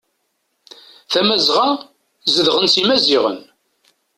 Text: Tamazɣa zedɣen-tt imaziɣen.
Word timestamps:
Tamazɣa 1.11 1.69
zedɣen-tt 2.33 2.75
imaziɣen. 2.81 3.39